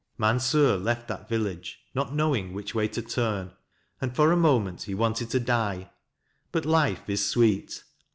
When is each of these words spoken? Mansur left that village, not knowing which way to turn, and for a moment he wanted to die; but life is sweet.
Mansur 0.17 0.77
left 0.77 1.07
that 1.09 1.29
village, 1.29 1.77
not 1.93 2.11
knowing 2.11 2.53
which 2.53 2.73
way 2.73 2.87
to 2.87 3.03
turn, 3.03 3.53
and 4.01 4.15
for 4.15 4.31
a 4.31 4.35
moment 4.35 4.81
he 4.81 4.95
wanted 4.95 5.29
to 5.29 5.39
die; 5.39 5.91
but 6.51 6.65
life 6.65 7.07
is 7.07 7.23
sweet. 7.29 7.83